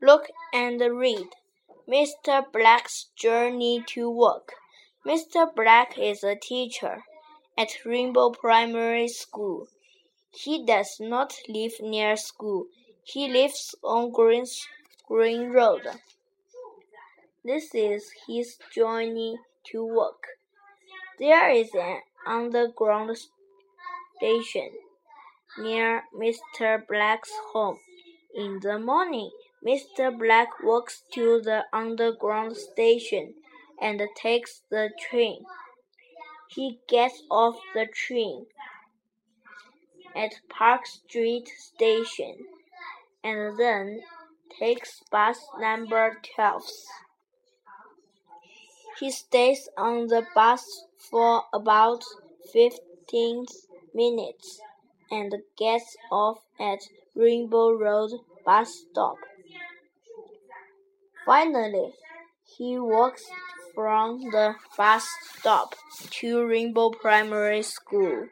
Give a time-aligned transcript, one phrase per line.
[0.00, 1.28] Look and read.
[1.88, 2.50] Mr.
[2.52, 4.54] Black's Journey to Work.
[5.06, 5.54] Mr.
[5.54, 7.04] Black is a teacher
[7.56, 9.68] at Rainbow Primary School.
[10.32, 12.66] He does not live near school.
[13.04, 14.46] He lives on Green,
[15.06, 15.82] Green Road.
[17.44, 19.38] This is his journey
[19.70, 20.26] to work.
[21.18, 23.16] There is an underground
[24.16, 24.70] station
[25.58, 26.86] near Mr.
[26.88, 27.78] Black's home.
[28.34, 29.30] In the morning,
[29.66, 30.16] Mr.
[30.16, 33.34] Black walks to the underground station
[33.80, 35.44] and takes the train.
[36.48, 38.46] He gets off the train
[40.14, 42.36] at Park Street Station
[43.24, 44.00] and then
[44.58, 46.62] takes bus number 12.
[49.00, 52.04] He stays on the bus for about
[52.52, 53.46] 15
[53.94, 54.60] minutes
[55.10, 56.80] and gets off at
[57.16, 58.12] Rainbow Road
[58.44, 59.16] bus stop.
[61.24, 61.94] Finally,
[62.44, 63.24] he walks
[63.74, 65.08] from the bus
[65.38, 65.74] stop
[66.10, 68.28] to Rainbow Primary School.